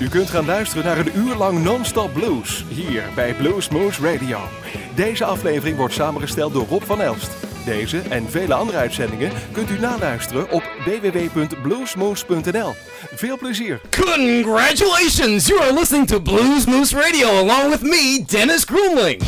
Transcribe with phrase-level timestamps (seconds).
[0.00, 4.38] U kunt gaan luisteren naar een uur lang non-stop blues hier bij Blues Moose Radio.
[4.94, 7.30] Deze aflevering wordt samengesteld door Rob van Elst.
[7.64, 12.74] Deze en vele andere uitzendingen kunt u naluisteren op www.bluesmoose.nl.
[13.14, 13.80] Veel plezier.
[13.90, 15.46] Congratulations!
[15.46, 19.22] You are listening to Blues Moose Radio along with me, Dennis Groomling.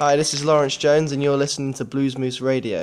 [0.00, 2.80] Hi, this is Lawrence Jones, and you're listening to Blues Moose Radio.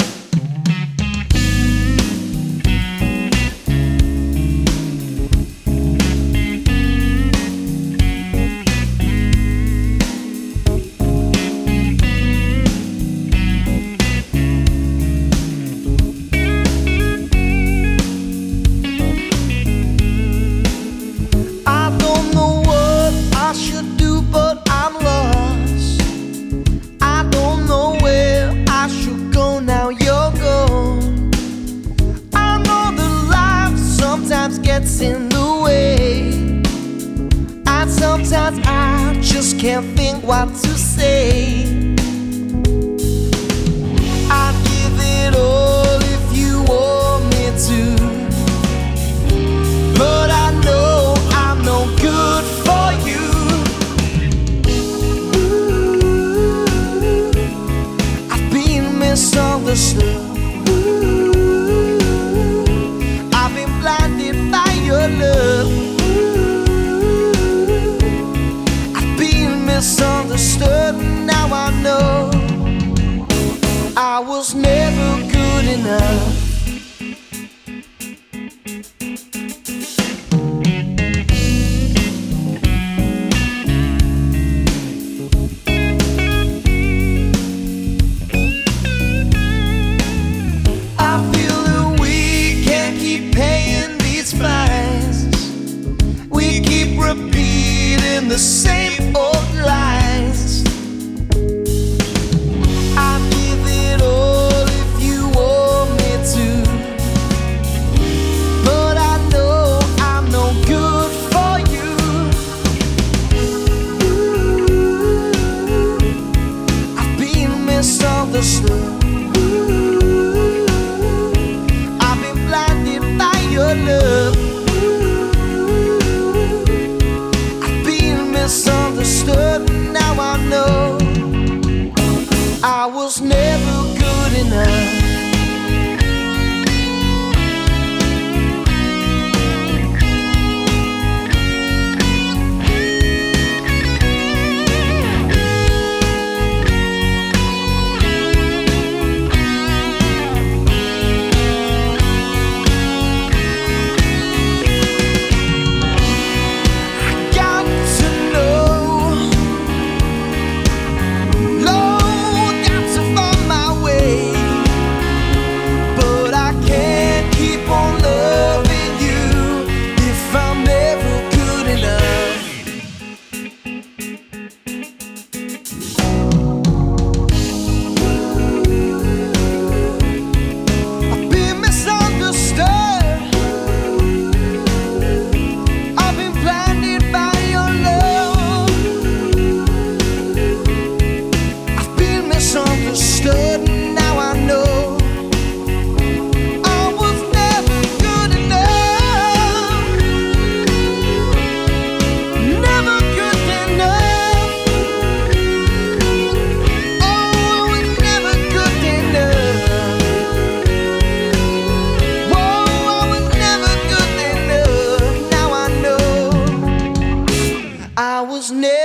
[218.52, 218.81] never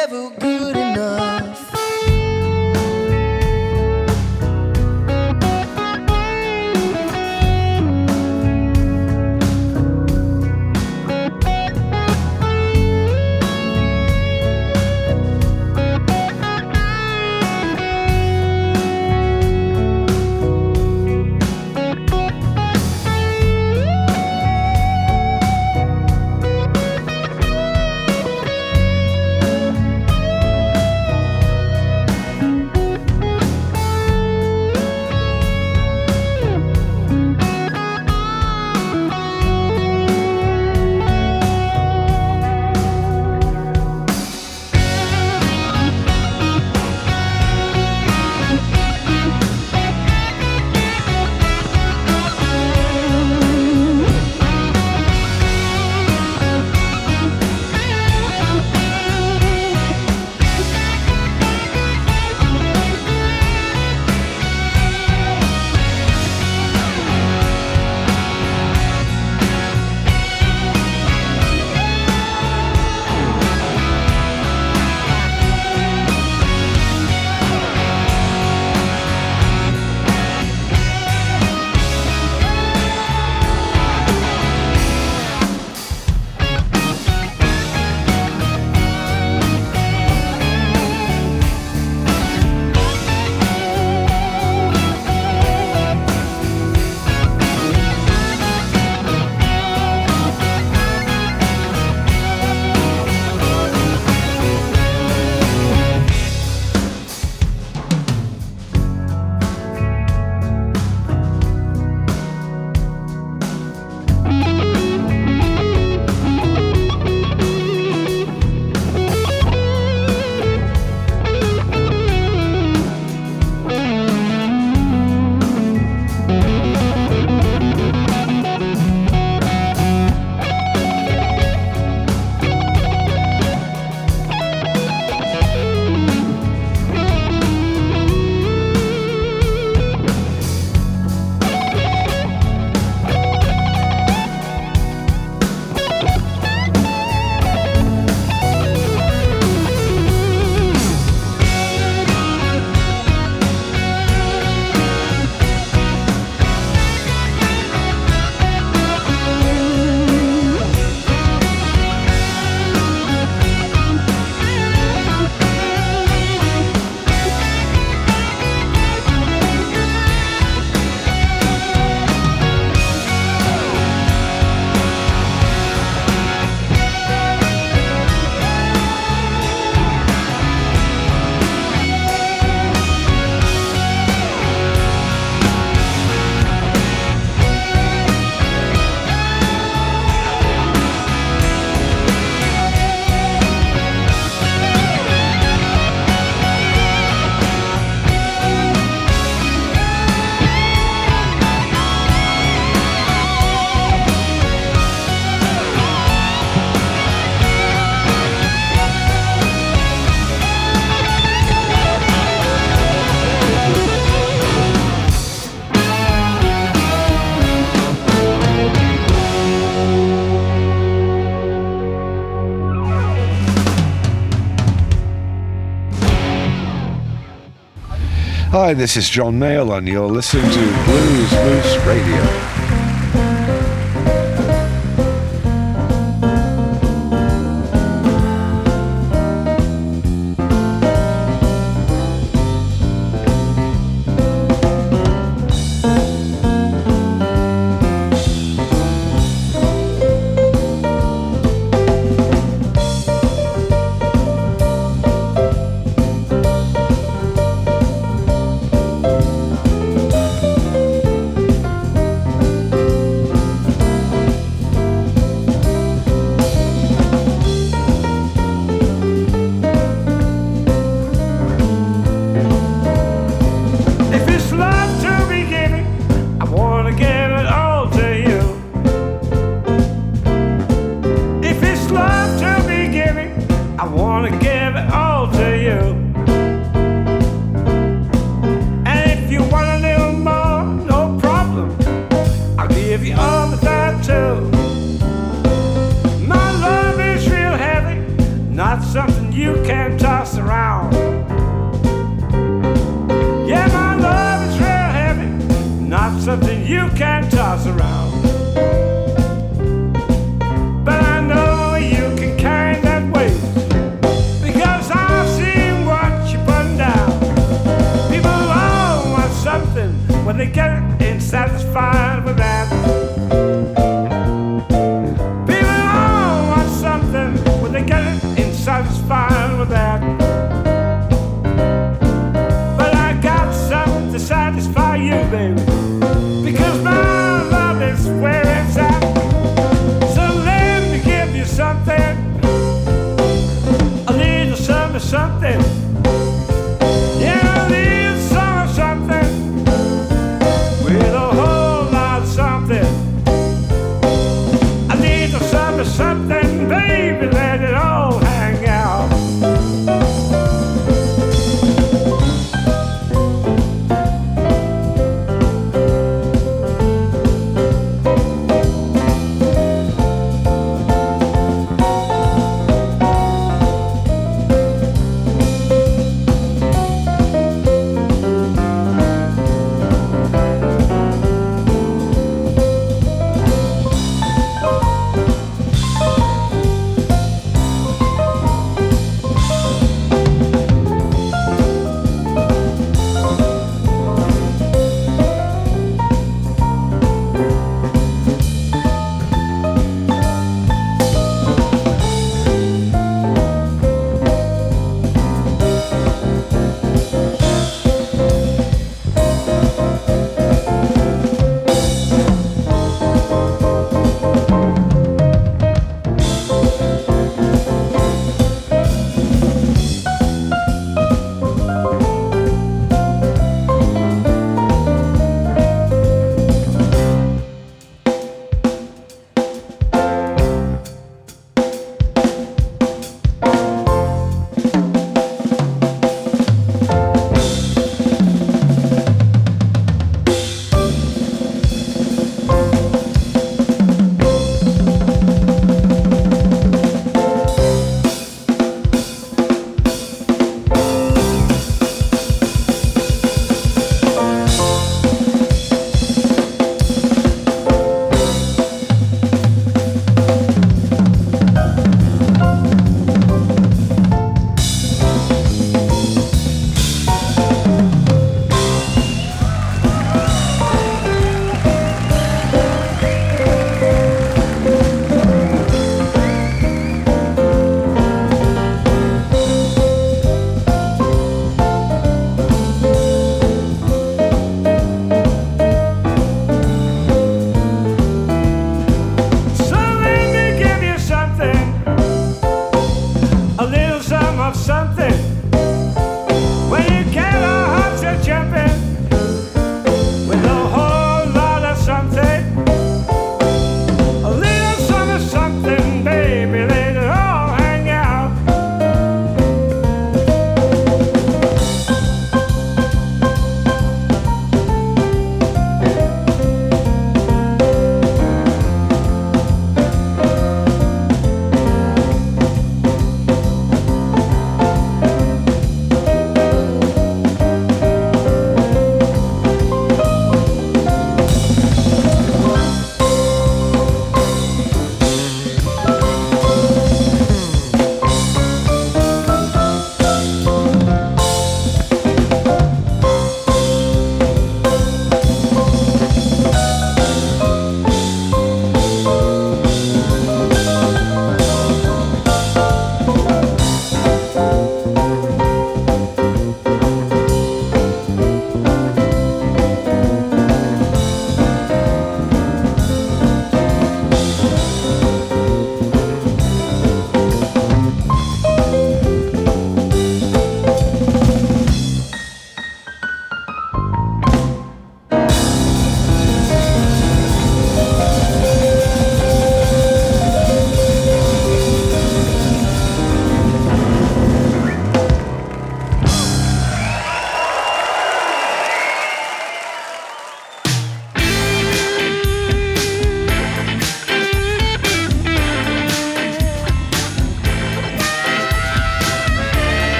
[228.58, 232.55] Hi, this is John Mayall, and you're listening to Blues Moose Radio.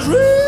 [0.00, 0.39] Trash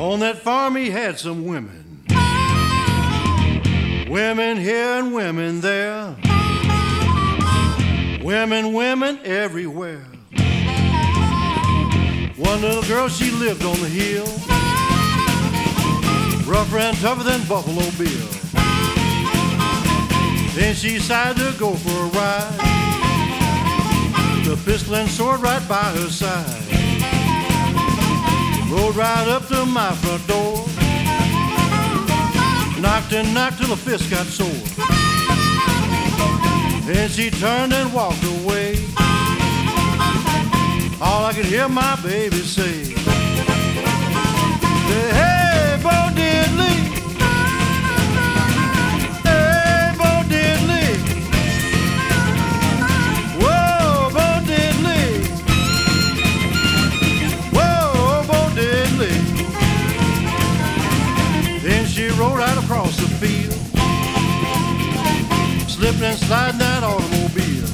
[0.00, 2.06] On that farm, he had some women.
[4.08, 6.16] Women here and women there.
[8.22, 10.06] Women, women everywhere.
[12.38, 14.24] One little girl, she lived on the hill.
[16.50, 18.28] Rougher and tougher than Buffalo Bill.
[20.54, 22.56] Then she decided to go for a ride.
[24.46, 26.69] The pistol and sword right by her side.
[28.70, 30.64] Rode right up to my front door.
[32.80, 34.46] Knocked and knocked till the fist got sore.
[36.86, 38.76] Then she turned and walked away.
[41.02, 42.94] All I could hear my baby say,
[44.86, 45.39] Hey,
[65.80, 67.66] slipping and sliding that automobile.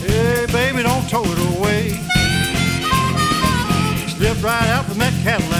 [0.00, 1.90] Hey, baby, don't tow it away.
[4.08, 5.51] Slipped right out from that Cadillac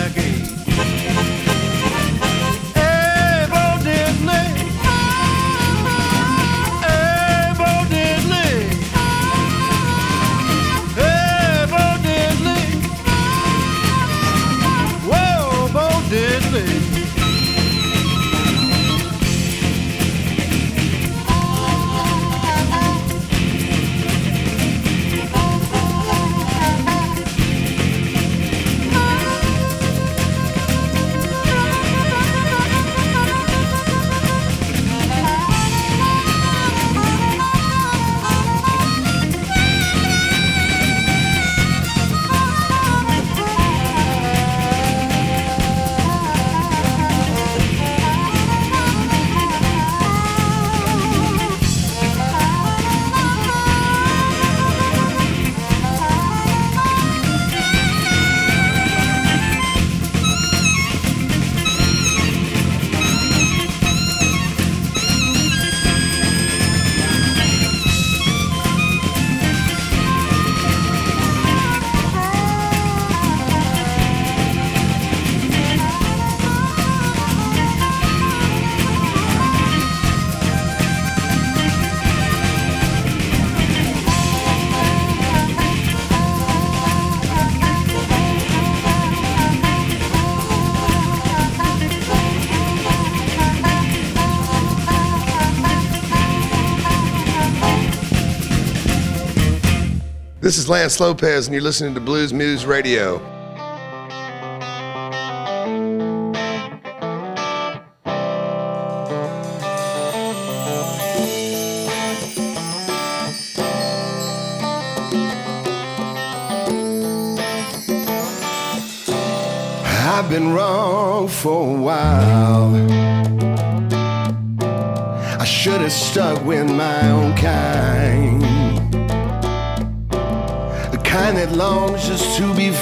[100.73, 103.32] Lance Lopez, and you're listening to Blues Moose Radio.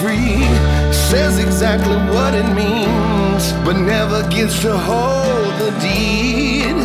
[0.00, 0.42] Free.
[0.92, 6.79] Says exactly what it means, but never gets to hold the deed.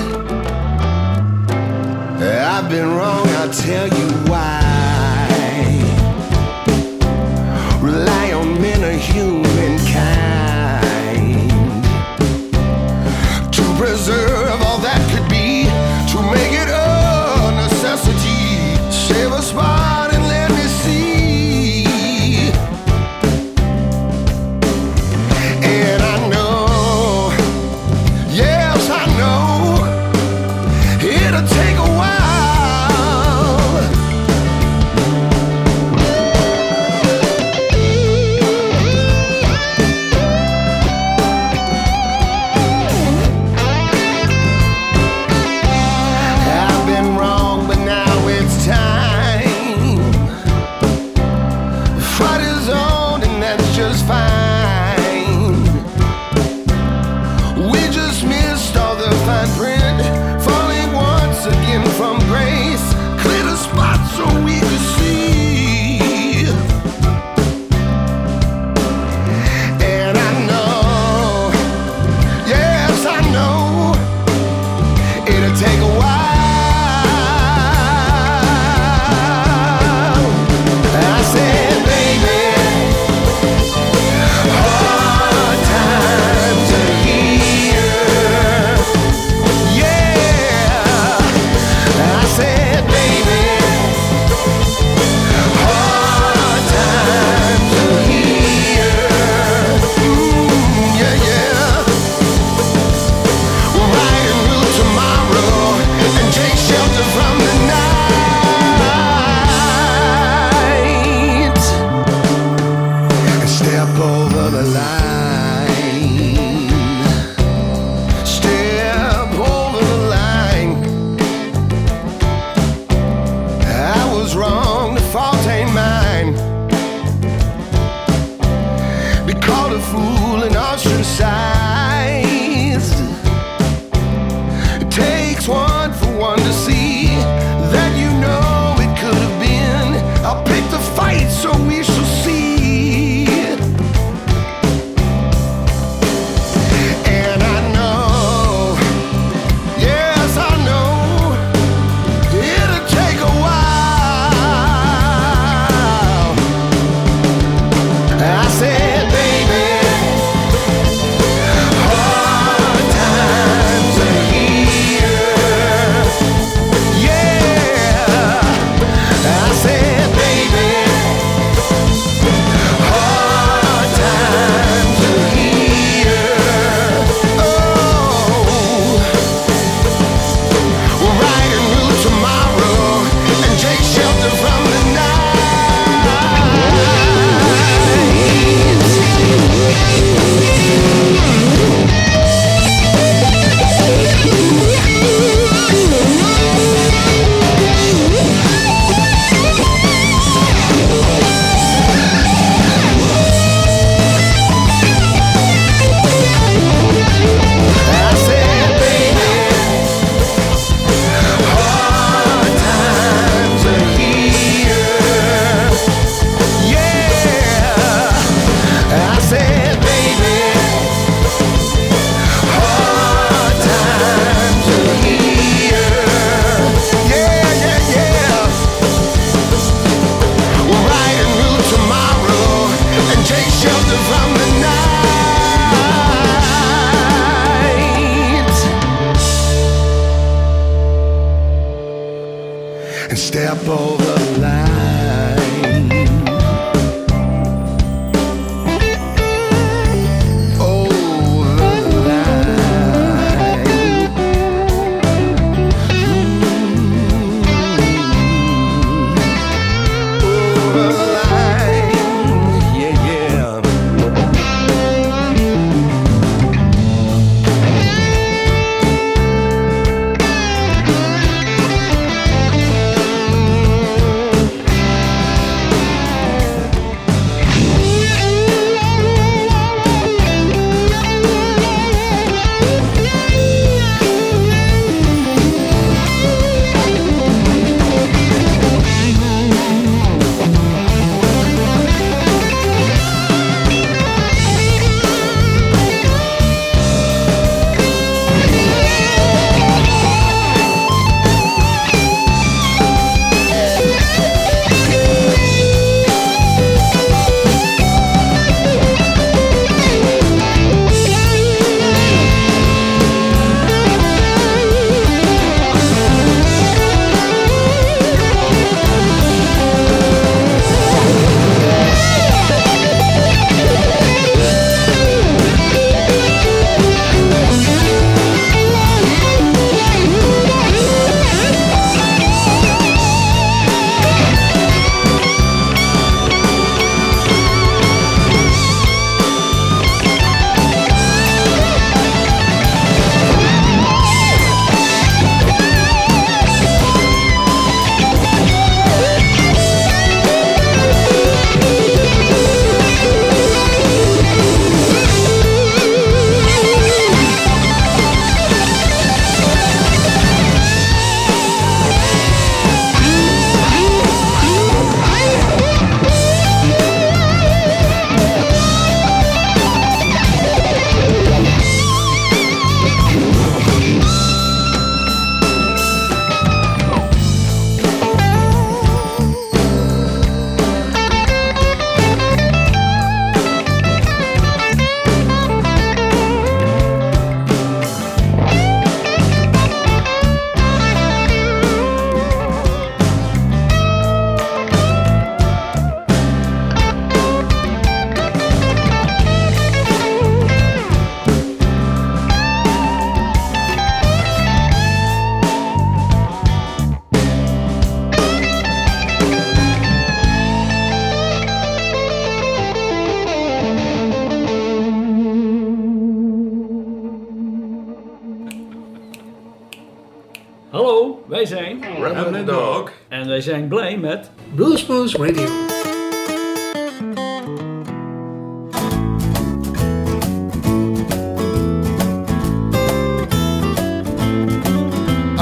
[423.36, 425.44] Wij zijn blij met Bluesmoose Radio.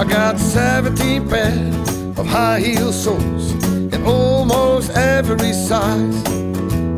[0.02, 1.76] I got 17 pairs
[2.16, 3.52] of high heel soles
[3.90, 6.22] in almost every size.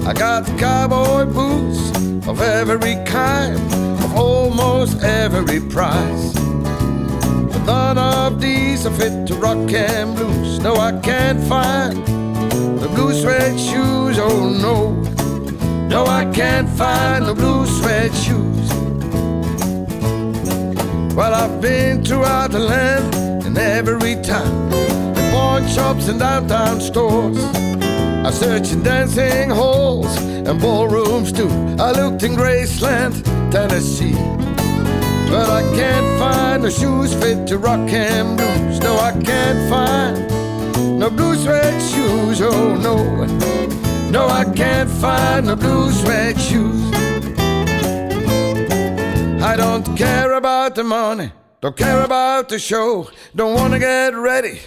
[0.07, 1.91] I got cowboy boots
[2.27, 3.59] of every kind,
[4.03, 6.44] of almost every price.
[7.65, 10.59] None of these are fit to rock and blues.
[10.59, 11.97] No, I can't find
[12.79, 14.19] the blue suede shoes.
[14.19, 14.91] Oh no,
[15.87, 18.69] no, I can't find the blue suede shoes.
[21.15, 27.37] Well, I've been throughout the land and every town, in pawn shops and downtown stores.
[28.25, 31.49] I searched in dancing halls and ballrooms too.
[31.79, 34.17] I looked in Graceland, Tennessee.
[35.29, 38.79] But I can't find the shoes fit to rock and blues.
[38.79, 42.41] No, I can't find no blue suede shoes.
[42.41, 43.25] Oh no,
[44.09, 46.81] no, I can't find the blue suede shoes.
[49.43, 54.59] I don't care about the money, don't care about the show, don't wanna get ready.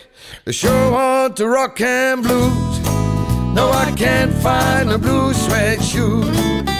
[0.44, 2.80] The show on to rock and blues.
[3.54, 6.77] No, I can't find the blue suede shoes.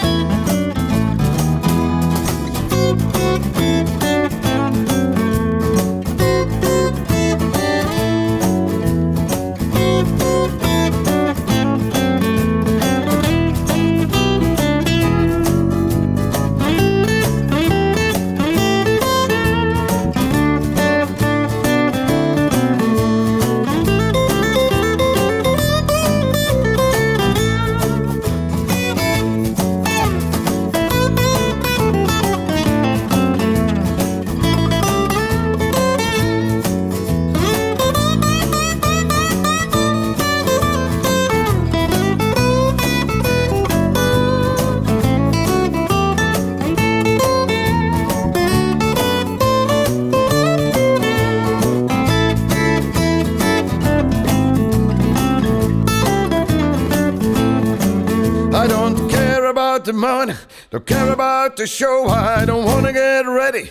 [58.51, 60.33] I don't care about the money,
[60.71, 62.07] don't care about the show.
[62.07, 63.69] I don't wanna get ready.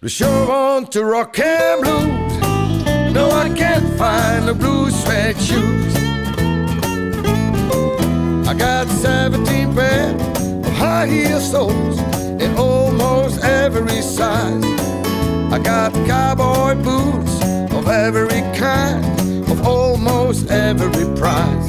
[0.00, 3.14] The show on to rock and blues.
[3.14, 5.96] No, I can't find the blue suede shoes.
[8.46, 11.98] I got 17 pair of high heel soles
[12.42, 14.64] in almost every size.
[15.50, 19.02] I got cowboy boots of every kind,
[19.50, 21.68] of almost every price.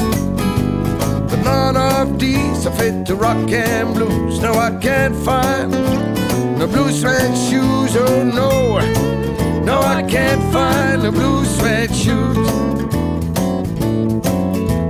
[1.77, 4.39] Of these I fit the rock and blues.
[4.41, 5.71] No, I can't find
[6.57, 7.95] no blue suede shoes.
[7.95, 8.79] Oh no,
[9.63, 12.37] no, I can't find the blue suede shoes.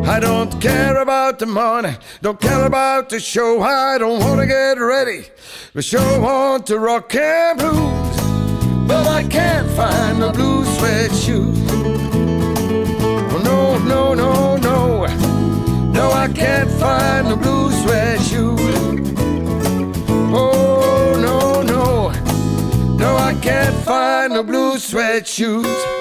[0.07, 3.61] I don't care about the money, don't care about the show.
[3.61, 5.25] I don't wanna get ready.
[5.73, 8.17] The show on to rock and blues,
[8.87, 11.57] but I can't find the blue suede shoes.
[13.31, 15.28] Oh, no, no, no, no.
[16.19, 18.59] I can't find the blue suede shoes.
[20.33, 22.11] Oh, no, no.
[22.97, 25.98] No, I can't find the blue suede shoes.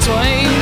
[0.00, 0.57] 的。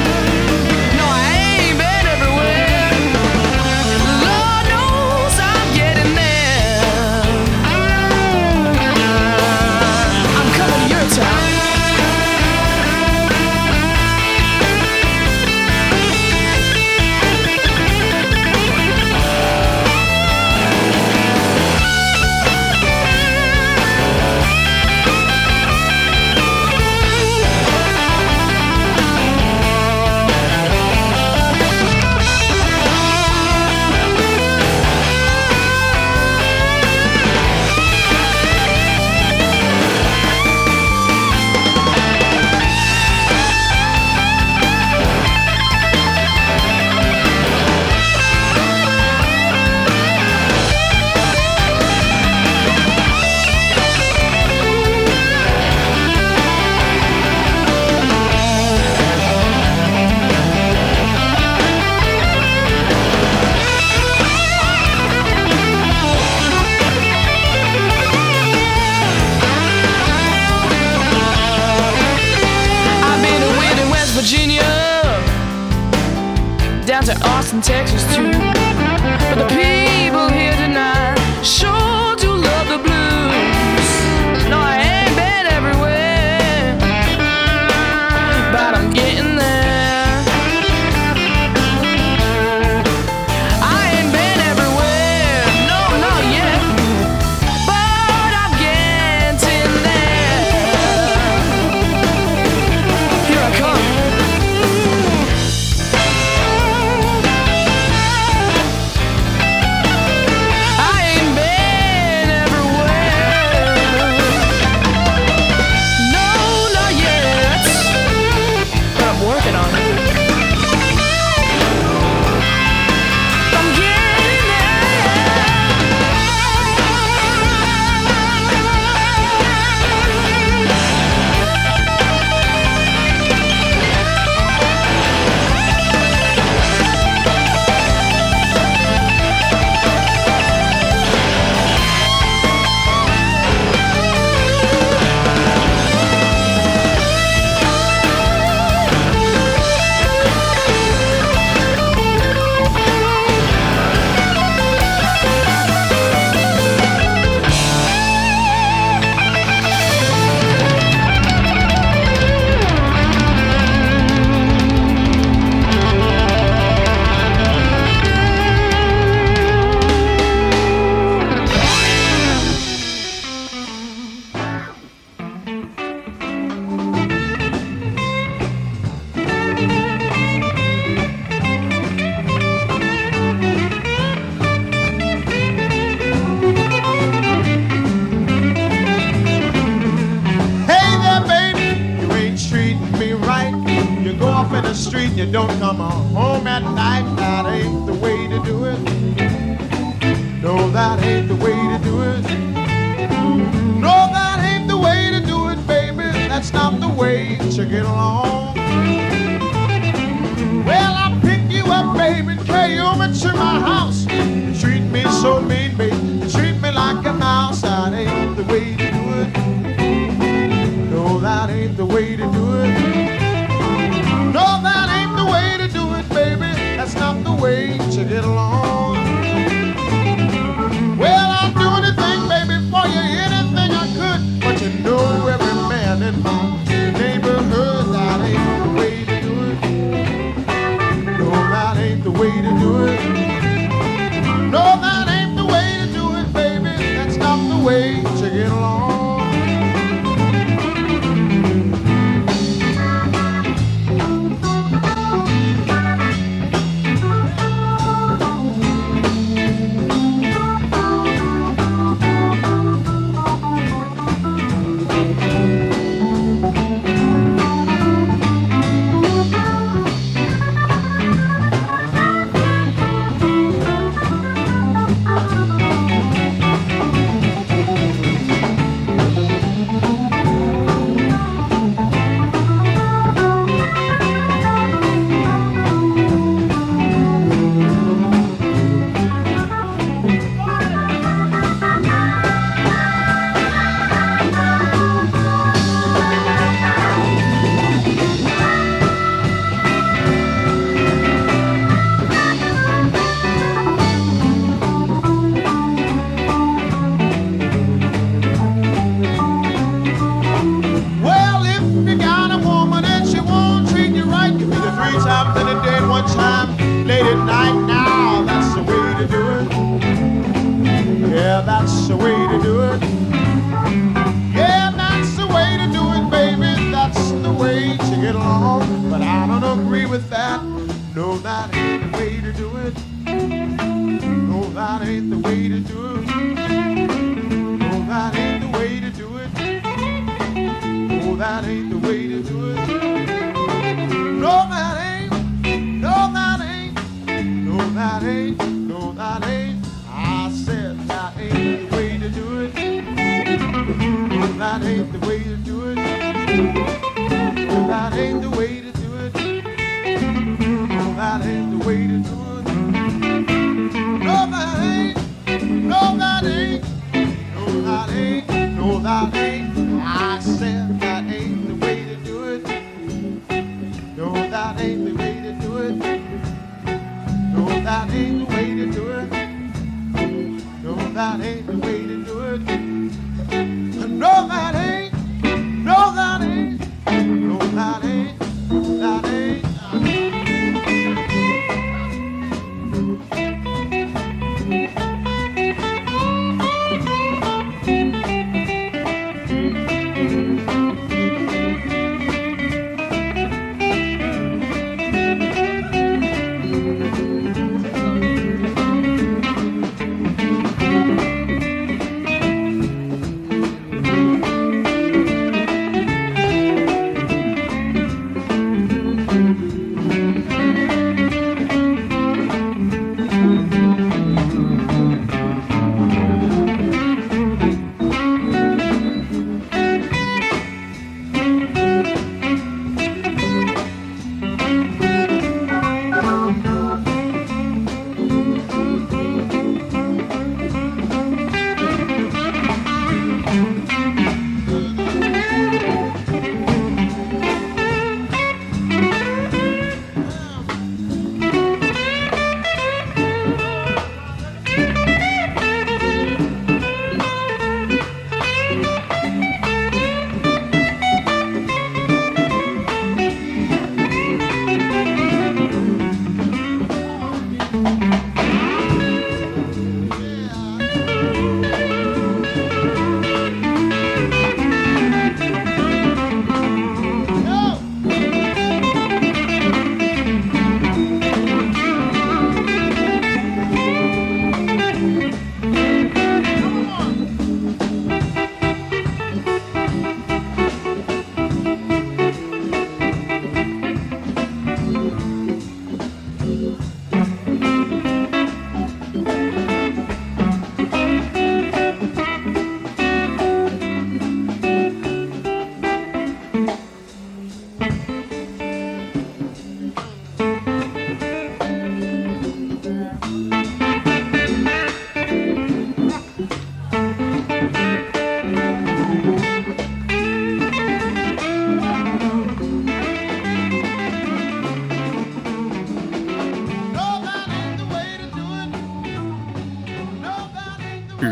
[380.97, 381.76] about everywhere.